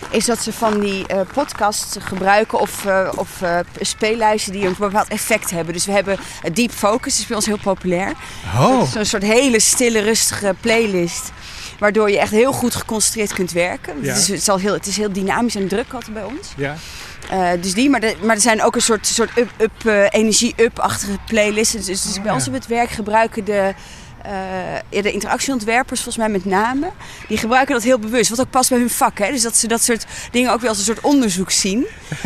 [0.09, 4.75] is dat ze van die eh, podcasts gebruiken of, eh, of eh, speellijsten die een
[4.79, 5.73] bepaald effect hebben.
[5.73, 6.17] Dus we hebben
[6.53, 8.13] Deep Focus, dat is bij ons heel populair.
[8.57, 11.31] Dat Oh, is zo'n soort hele stille, rustige playlist.
[11.79, 13.93] Waardoor je echt heel goed geconcentreerd kunt werken.
[14.01, 14.07] Ja.
[14.07, 16.47] Het, is, het, is al heel, het is heel dynamisch en druk altijd bij ons.
[16.57, 16.75] ja.
[17.61, 21.73] Dus die, maar, de- maar er zijn ook een soort, soort up, up, energie-up-achtige playlists.
[21.85, 22.49] Dus, dus Oh, bij ons ja.
[22.51, 23.73] op het werk gebruiken de,
[24.89, 26.89] ja, de interactieontwerpers, volgens mij met name,
[27.27, 28.29] die gebruiken dat heel bewust.
[28.29, 29.17] Wat ook past bij hun vak.
[29.19, 29.31] Hè?
[29.31, 31.85] Dus dat ze dat soort dingen ook wel als een soort onderzoek zien.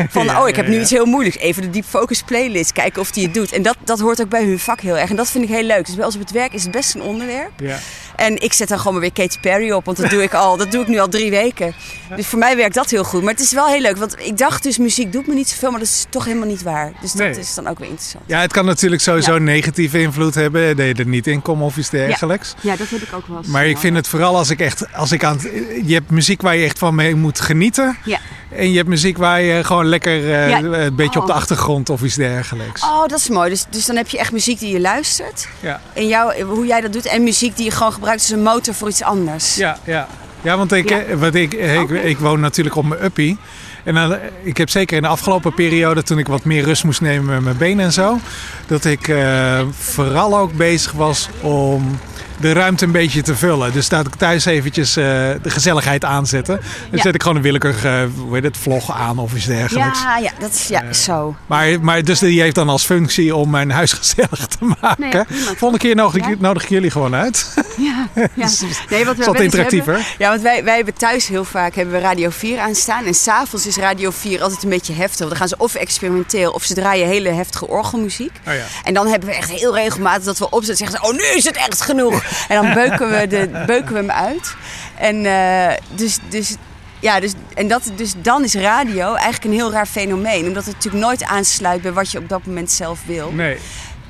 [0.10, 1.38] Van, Ja, oh, ik heb nu iets heel moeilijks.
[1.38, 3.52] Even de Deep Focus playlist, kijken of die het doet.
[3.52, 5.10] En dat, dat hoort ook bij hun vak heel erg.
[5.10, 5.86] En dat vind ik heel leuk.
[5.86, 7.52] Dus bij ons op het werk is het best een onderwerp.
[7.58, 7.78] Ja.
[8.16, 10.58] En ik zet dan gewoon maar weer Katy Perry op, want dat doe ik al.
[10.58, 11.74] Dat doe ik nu al drie weken.
[12.16, 13.22] Dus voor mij werkt dat heel goed.
[13.24, 15.70] Maar het is wel heel leuk, want ik dacht dus muziek doet me niet zoveel,
[15.72, 16.92] maar dat is toch helemaal niet waar.
[17.02, 17.38] Dus dat Nee.
[17.40, 18.24] is dan ook weer interessant.
[18.28, 19.36] ja, het kan natuurlijk sowieso Ja.
[19.38, 20.78] een negatieve invloed hebben.
[20.78, 22.54] Dat je er niet in komt of dergelijks.
[22.62, 23.48] Ja, dat heb ik ook wel eens.
[23.48, 25.52] Maar ik vind het vooral als ik echt, als ik aan het,
[25.86, 27.98] je hebt muziek waar je echt van mee moet genieten.
[28.04, 28.20] Ja.
[28.50, 30.58] En je hebt muziek waar je gewoon lekker eh, Ja.
[30.62, 31.38] een beetje op de Oh.
[31.38, 32.82] achtergrond of iets dergelijks.
[32.84, 33.50] Oh, dat is mooi.
[33.50, 35.48] Dus, dus dan heb je echt muziek die je luistert.
[35.60, 35.82] Ja.
[35.94, 37.06] En jou, hoe jij dat doet.
[37.06, 39.56] En muziek die je gewoon gebruikt als een motor voor iets anders.
[39.56, 40.08] Ja, ja.
[40.42, 41.00] ja want ik, Ja.
[41.02, 43.38] eh, Wat ik, ik, ik woon natuurlijk op mijn uppie.
[43.84, 44.12] En eh,
[44.44, 47.44] ik heb zeker in de afgelopen periode, toen ik wat meer rust moest nemen met
[47.44, 48.20] mijn benen en zo,
[48.66, 52.00] dat ik eh, vooral ook bezig was om
[52.42, 53.72] de ruimte een beetje te vullen.
[53.74, 55.04] Dus laat ik thuis eventjes eh,
[55.42, 56.56] de gezelligheid aanzetten.
[56.56, 57.02] Dan Ja.
[57.02, 60.02] zet ik gewoon een willekeurige hoe heet het, vlog aan of iets dergelijks.
[60.02, 61.36] Ja, ja, dat is ja, Eh, zo.
[61.48, 65.26] Maar, maar dus die heeft dan als functie om mijn huis gezellig te maken.
[65.30, 65.40] Nee.
[65.58, 66.36] Volgende keer nodig Ja.
[66.40, 67.46] nodig ik jullie gewoon uit.
[67.78, 68.48] Ja, ja.
[68.90, 69.94] Nee, wat we wat interactiever.
[69.94, 73.06] hebben- Ja, want wij, wij hebben thuis heel vaak hebben we Radio 4 aanstaan.
[73.06, 75.18] En s'avonds is Radio 4 altijd een beetje heftig.
[75.18, 78.32] Want dan gaan ze of experimenteel of ze draaien hele heftige orgelmuziek.
[78.48, 78.64] Oh ja.
[78.84, 81.38] En dan hebben we echt heel regelmatig dat we opzetten en zeggen ze, oh nu
[81.38, 82.24] is het echt genoeg.
[82.48, 84.56] En dan beuken we, de, beuken we hem uit.
[84.96, 86.56] En eh, dus, dus,
[87.00, 90.46] ja, dus, en dat, dus dan is radio eigenlijk een heel raar fenomeen.
[90.48, 93.32] Omdat het natuurlijk nooit aansluit bij wat je op dat moment zelf wil.
[93.32, 93.58] Nee.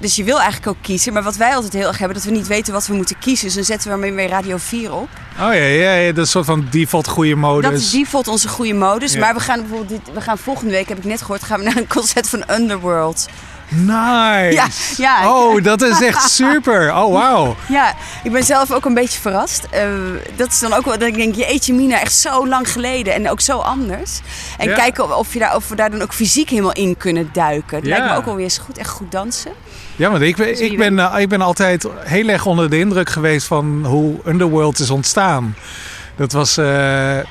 [0.01, 1.13] Dus je wil eigenlijk ook kiezen.
[1.13, 3.45] Maar wat wij altijd heel erg hebben, dat we niet weten wat we moeten kiezen.
[3.45, 5.09] Dus dan zetten we weer Radio 4 op.
[5.33, 7.69] Oh ja, ja, ja, dat is een soort van default goede modus.
[7.69, 9.13] Dat is default onze goede modus.
[9.13, 9.19] Ja.
[9.19, 11.65] Maar we gaan bijvoorbeeld dit, we gaan volgende week, heb ik net gehoord, gaan we
[11.65, 13.27] naar een concert van Underworld.
[13.75, 14.53] Nice.
[14.53, 15.29] Ja, ja.
[15.33, 16.95] Oh, dat is echt super.
[16.95, 17.55] Oh, wauw.
[17.67, 19.67] Ja, ik ben zelf ook een beetje verrast.
[19.69, 19.81] Eh,
[20.35, 23.29] dat is dan ook wel dat ik denk, jeetje Mina, echt zo lang geleden en
[23.29, 24.19] ook zo anders.
[24.57, 24.75] En Ja.
[24.75, 27.77] kijken of, je daar, of we daar dan ook fysiek helemaal in kunnen duiken.
[27.77, 27.97] Het Ja.
[27.97, 29.51] lijkt me ook wel weer eens goed, echt goed dansen.
[29.95, 33.09] Ja, want ik ben, ik, ben, eh, ik ben altijd heel erg onder de indruk
[33.09, 35.55] geweest van hoe Underworld is ontstaan.
[36.21, 37.25] Dat, was, eh, eh,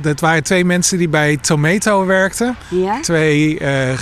[0.00, 2.56] dat waren twee mensen die bij Tomato werkten.
[2.68, 3.98] Ja, Twee eh,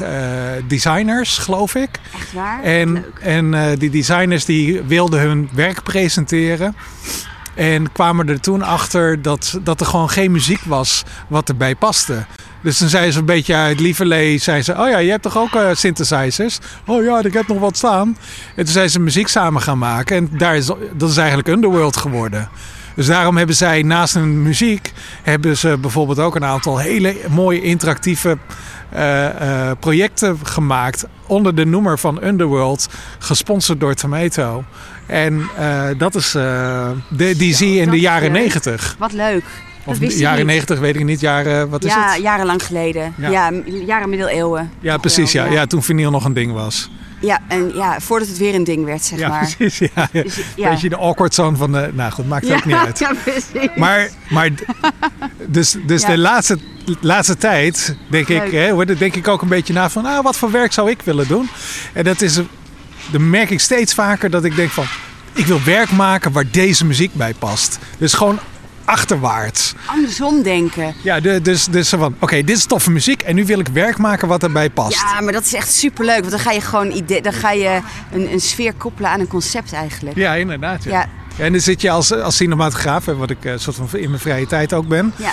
[0.67, 1.89] designers, geloof ik.
[2.15, 2.63] echt waar.
[2.63, 3.19] En, Leuk.
[3.21, 6.77] en die designers die wilden hun werk presenteren.
[7.55, 12.25] En kwamen er toen achter dat, dat er gewoon geen muziek was wat erbij paste.
[12.63, 15.39] Dus dan zeiden ze een beetje uit lieverlee, zei ze, oh ja, je hebt toch
[15.39, 16.59] ook synthesizers?
[16.87, 18.17] Oh ja, ik heb nog wat staan.
[18.55, 21.97] En toen zijn ze muziek samen gaan maken en daar is, dat is eigenlijk Underworld
[21.97, 22.49] geworden.
[22.99, 27.63] Dus daarom hebben zij naast hun muziek, hebben ze bijvoorbeeld ook een aantal hele mooie
[27.63, 28.39] interactieve
[28.89, 29.27] eh,
[29.71, 34.65] eh, projecten gemaakt onder de noemer van Underworld, gesponsord door Tomato.
[35.07, 36.95] En eh, dat is, de,
[37.37, 38.97] die zie je in de jaren negentig.
[38.99, 39.45] Wat leuk.
[39.85, 40.47] Of jaren.
[40.47, 41.21] 90, weet ik niet.
[41.21, 42.23] Jaren, wat is ja, het?
[42.23, 43.15] jarenlang geleden.
[43.17, 43.31] Ja.
[43.31, 43.53] Ja,
[43.87, 44.71] jaren middeleeuwen.
[44.81, 45.33] Ja, precies.
[45.33, 45.45] Ja.
[45.45, 46.91] Ja, toen vinyl nog een ding was.
[47.21, 49.55] Ja, en ja, voordat het weer een ding werd, zeg Ja, maar.
[49.57, 49.91] precies.
[49.95, 50.09] Ja.
[50.13, 50.71] Dus, ja.
[50.71, 51.91] Beetje de awkward zone van de...
[51.93, 52.99] Nou goed, maakt ja, ook niet uit.
[53.09, 53.69] ja, precies.
[53.77, 54.51] Maar, maar
[55.47, 56.59] dus, dus de laatste,
[57.01, 60.51] laatste tijd denk ik, hè, denk ik ook een beetje na van, ah, wat voor
[60.51, 61.49] werk zou ik willen doen?
[61.93, 62.41] En dat is,
[63.11, 64.85] dan merk ik steeds vaker dat ik denk van,
[65.33, 67.79] ik wil werk maken waar deze muziek bij past.
[67.99, 68.39] Dus gewoon
[68.89, 69.75] achterwaarts.
[69.87, 70.95] Andersom denken.
[71.03, 73.99] Ja, de- dus, dus van, oké, dit is toffe muziek en nu wil ik werk
[73.99, 75.01] maken wat erbij past.
[75.01, 76.19] Ja, maar dat is echt superleuk.
[76.19, 77.81] Want dan ga je gewoon idee, dan ga je
[78.13, 80.17] een, een sfeer koppelen aan een concept eigenlijk.
[80.17, 80.85] Ja, inderdaad.
[80.85, 80.91] Ja.
[80.91, 81.45] Ja.
[81.45, 84.47] En dan zit je als, als cinematograaf, wat ik eh, soort van in mijn vrije
[84.47, 85.13] tijd ook ben.
[85.17, 85.31] Ja.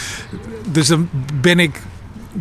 [0.66, 1.10] Dus dan
[1.42, 1.80] ben ik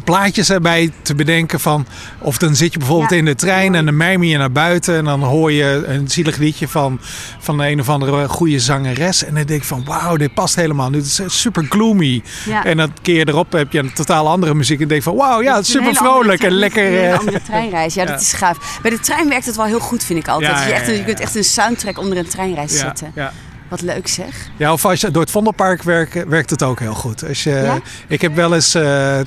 [0.05, 1.87] plaatjes erbij te bedenken van...
[2.19, 3.17] Of dan zit je bijvoorbeeld Ja.
[3.17, 4.97] in de trein en dan mijmer je naar buiten...
[4.97, 7.01] en dan hoor je een zielig liedje van,
[7.39, 9.25] van een of andere goede zangeres.
[9.25, 10.91] En dan denk ik van wauw, dit past helemaal.
[10.91, 12.23] Nu is super gloomy.
[12.45, 12.65] Ja.
[12.65, 14.81] En dan keer je erop, heb je een totaal andere muziek.
[14.81, 16.87] En denk van wauw, ja, het is super vrolijk en lekker...
[16.87, 17.95] Een eh, andere treinreis.
[17.95, 18.79] Ja, dat is gaaf.
[18.83, 20.65] Bij de trein werkt het wel heel goed, vind ik altijd.
[20.67, 23.13] Je, echt, je kunt echt een soundtrack onder een treinreis zetten.
[23.15, 23.33] ja.
[23.68, 24.48] Wat leuk zeg.
[24.57, 27.29] Ja, of als je door het Vondelpark werkt, werkt het ook heel goed.
[27.29, 27.79] Als je, Ja?
[28.09, 29.18] Ik heb wel eens, eh,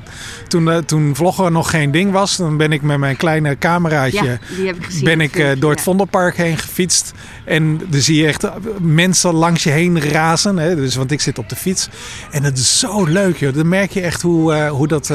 [0.47, 4.23] toen, eh, toen vloggen nog geen ding was, dan ben ik met mijn kleine cameraatje
[4.23, 5.04] Ja, die heb ik gezien.
[5.04, 5.86] ben ik eh, door het Ja.
[5.86, 7.12] Vondelpark heen gefietst.
[7.45, 8.47] En dan zie je echt
[8.82, 10.58] mensen langs je heen razen.
[10.58, 10.76] Hè?
[10.76, 11.89] Dus, want ik zit op de fiets.
[12.32, 13.54] En het is zo leuk, joh.
[13.56, 15.08] Dan merk je echt hoe, hoe dat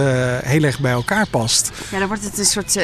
[0.44, 1.70] heel erg bij elkaar past.
[1.90, 2.76] Ja, dan wordt het een soort,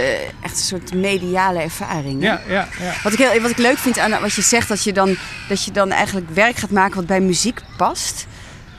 [0.43, 2.23] echt een soort mediale ervaring.
[2.23, 2.93] Ja, ja, ja.
[3.03, 5.17] Wat ik, heel, wat ik leuk vind aan wat je zegt, dat je, dan,
[5.49, 8.27] dat je dan eigenlijk werk gaat maken wat bij muziek past.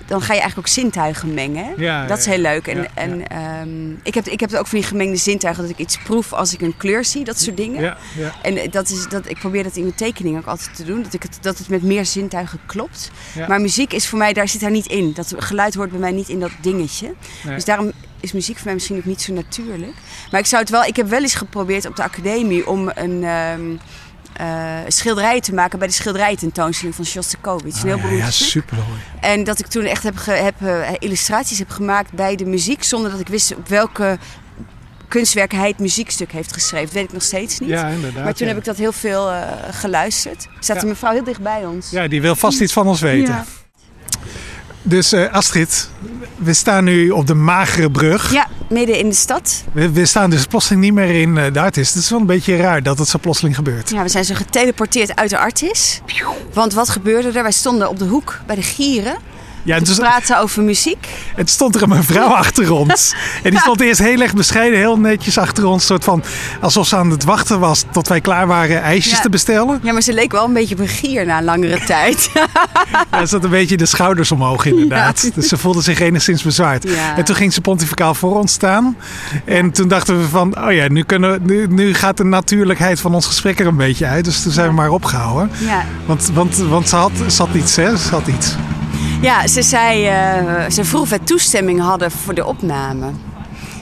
[0.05, 1.73] Dan ga je eigenlijk ook zintuigen mengen.
[1.77, 2.67] Ja, dat is heel leuk.
[2.67, 5.77] En, ja, en ehm, ik, heb, ik heb ook van die gemengde zintuigen dat ik
[5.77, 7.81] iets proef als ik een kleur zie, dat soort dingen.
[7.81, 8.33] ja, ja.
[8.41, 11.03] En eh, dat is, dat, ik probeer dat in mijn tekening ook altijd te doen.
[11.03, 13.11] Dat, ik het, dat het met meer zintuigen klopt.
[13.35, 13.47] Ja.
[13.47, 15.13] Maar muziek is voor mij, daar zit daar niet in.
[15.13, 17.13] Dat geluid hoort bij mij niet in dat dingetje.
[17.43, 17.55] Nee.
[17.55, 19.95] Dus daarom is muziek voor mij misschien ook niet zo natuurlijk.
[20.31, 23.23] Maar ik zou het wel, ik heb wel eens geprobeerd op de academie om een
[23.23, 23.75] ehm
[24.33, 27.75] eh, schilderij te maken bij de schilderijtentoonstelling van Shostakovich.
[27.75, 28.47] Een heel Ah, ja, beroemd ja, stuk.
[28.47, 28.99] super mooi.
[29.21, 32.83] En dat ik toen echt heb, ge- heb eh, illustraties heb gemaakt bij de muziek,
[32.83, 34.17] zonder dat ik wist op welke
[35.07, 36.85] kunstwerk hij het muziekstuk heeft geschreven.
[36.85, 37.69] Dat weet ik nog steeds niet.
[37.69, 38.23] Ja, inderdaad.
[38.23, 38.53] maar toen ja.
[38.53, 40.43] heb ik dat heel veel eh, geluisterd.
[40.43, 40.81] Er staat Ja.
[40.81, 41.89] een mevrouw heel dicht bij ons.
[41.89, 43.45] Ja, die wil vast iets van ons weten.
[44.81, 45.89] Dus eh, Astrid,
[46.35, 48.33] we staan nu op de Magere Brug.
[48.33, 49.63] Ja, midden in de stad.
[49.71, 51.93] We, we staan dus plotseling niet meer in eh, de artist.
[51.93, 53.89] Het is wel een beetje raar dat het zo plotseling gebeurt.
[53.89, 56.01] Ja, we zijn zo geteleporteerd uit de Artis.
[56.53, 57.43] Want wat gebeurde er?
[57.43, 59.17] Wij stonden op de hoek bij de Gieren.
[59.63, 61.07] Ja, en te praten over muziek.
[61.29, 63.13] en toen stond er een mevrouw achter ons.
[63.43, 65.85] En die stond eerst heel erg bescheiden, heel netjes achter ons.
[65.85, 66.23] Soort van,
[66.61, 69.21] alsof ze aan het wachten was tot wij klaar waren ijsjes Ja.
[69.21, 69.79] te bestellen.
[69.83, 72.29] Ja, maar ze leek wel een beetje op een gier na een langere tijd.
[73.09, 75.21] Hij zat een beetje de schouders omhoog inderdaad.
[75.21, 75.29] Ja.
[75.33, 76.83] Dus ze voelde zich enigszins bezwaard.
[76.83, 77.17] Ja.
[77.17, 78.97] En toen ging ze pontificaal voor ons staan.
[79.45, 83.13] En toen dachten we van, oh ja, nu, kunnen, nu, nu gaat de natuurlijkheid van
[83.13, 84.25] ons gesprek er een beetje uit.
[84.25, 85.51] Dus toen zijn we maar opgehouden.
[85.57, 85.85] ja.
[86.05, 87.97] Want, want, want ze, had, ze had iets, hè?
[87.97, 88.55] Ze had iets.
[89.21, 93.05] Ja, ze zei, eh, ze vroeg of wij toestemming hadden voor de opname.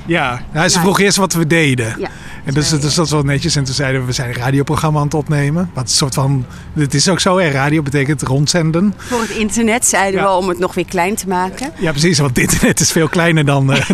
[0.05, 0.81] Ja, nou, ze Ja.
[0.81, 1.95] vroeg eerst wat we deden.
[1.99, 2.07] Ja.
[2.45, 3.55] En dus, dus dat was wel netjes.
[3.55, 5.69] En toen zeiden we, we zijn een radioprogramma aan het opnemen.
[5.73, 7.49] Wat een soort van, het is ook zo, hè?
[7.49, 8.93] radio betekent rondzenden.
[8.97, 10.25] Voor het internet zeiden Ja.
[10.27, 11.71] we om het nog weer klein te maken.
[11.79, 13.89] Ja, precies, want het internet is veel kleiner dan, eh,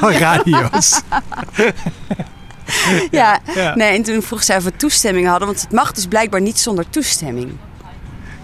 [0.18, 1.00] radio's.
[3.10, 3.38] Ja.
[3.54, 3.74] Ja.
[3.74, 5.48] Nee, en toen vroeg zij of we toestemming hadden.
[5.48, 7.50] Want het mag dus blijkbaar niet zonder toestemming.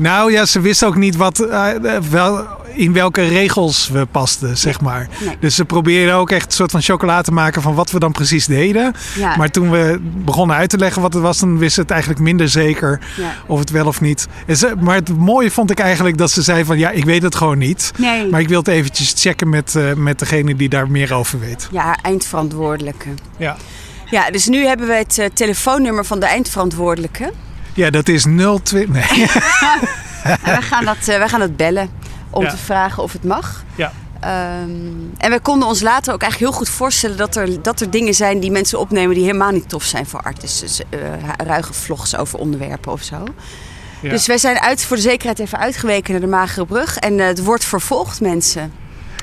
[0.01, 1.69] Nou ja, ze wist ook niet wat, eh,
[2.11, 5.09] wel, in welke regels we pasten, zeg maar.
[5.25, 5.37] Nee.
[5.41, 8.13] Dus ze probeerden ook echt een soort van chocola te maken van wat we dan
[8.13, 8.93] precies deden.
[9.17, 9.37] Ja.
[9.37, 12.21] Maar toen we begonnen uit te leggen wat het was, dan wist ze het eigenlijk
[12.21, 13.35] minder zeker Ja.
[13.47, 14.27] of het wel of niet.
[14.47, 17.23] En ze, maar het mooie vond ik eigenlijk dat ze zei van ja, ik weet
[17.23, 17.93] het gewoon niet.
[17.97, 18.29] Nee.
[18.29, 21.69] Maar ik wil het eventjes checken met, eh, met degene die daar meer over weet.
[21.73, 23.09] Ja, eindverantwoordelijke.
[23.37, 23.57] Ja,
[24.11, 27.33] Ja, dus nu hebben we het eh, telefoonnummer van de eindverantwoordelijke.
[27.75, 28.23] Ja dat is
[28.63, 28.87] 02...
[28.89, 29.03] Nee.
[30.45, 31.91] We gaan dat, eh, wij gaan dat bellen
[32.31, 32.51] om Ja.
[32.51, 33.65] te vragen of het mag.
[33.75, 33.93] Ja.
[34.21, 34.71] Ehm,
[35.19, 38.15] en we konden ons later ook eigenlijk heel goed voorstellen dat er, dat er dingen
[38.15, 40.67] zijn die mensen opnemen die helemaal niet tof zijn voor artiesten.
[40.67, 40.99] Dus, eh,
[41.47, 43.25] ruige vlogs over onderwerpen of zo.
[44.03, 44.11] Ja.
[44.11, 46.97] Dus wij zijn uit, voor de zekerheid even uitgeweken naar de Magere Brug.
[46.97, 48.73] En eh, het wordt vervolgd, mensen.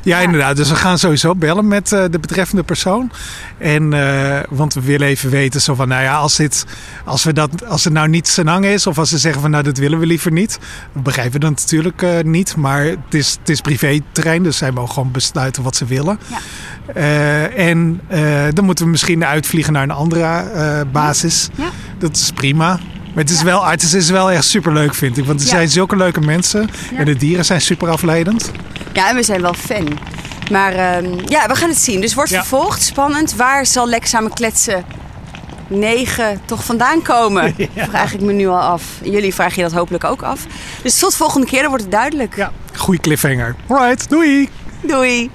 [0.02, 0.56] Ja, inderdaad.
[0.56, 3.12] Dus we gaan sowieso bellen met eh, de betreffende persoon.
[3.58, 6.66] En, eh, want we willen even weten, zo van, nou ja, als, dit,
[7.06, 9.52] als, we dat, als het nou niet zijn hang is, of als ze zeggen van,
[9.52, 10.60] nou, dat willen we liever niet,
[10.92, 12.56] we begrijpen dat natuurlijk eh, niet.
[12.56, 16.20] Maar het is, het is privéterrein, dus zij mogen gewoon besluiten wat ze willen.
[16.28, 16.38] Ja.
[17.48, 18.02] En
[18.54, 21.50] dan moeten we misschien uitvliegen naar een andere basis.
[21.56, 21.70] Ja.
[21.98, 22.80] Dat is prima.
[23.18, 25.26] Maar het is, wel, het is- is wel echt superleuk, vind ik.
[25.26, 26.70] Want er zijn zulke leuke mensen.
[26.96, 28.52] En de dieren zijn super afleidend.
[28.94, 30.00] Ja, en we zijn wel fan.
[30.52, 32.02] Maar ehm, ja, we gaan het zien.
[32.02, 32.82] Dus wordt vervolgd.
[32.84, 33.36] Spannend.
[33.36, 34.86] Waar zal Lex samen kletsen
[35.68, 37.56] 9 toch vandaan komen?
[37.90, 38.84] Vraag ik me nu al af.
[39.04, 40.46] Jullie vragen je dat hopelijk ook af.
[40.84, 42.36] Dus tot volgende keer, dan wordt het duidelijk.
[42.36, 43.56] Ja, goeie cliffhanger.
[43.68, 44.50] Alright, doei!
[44.82, 45.30] Doei!